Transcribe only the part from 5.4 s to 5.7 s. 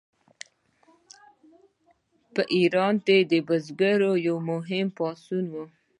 و.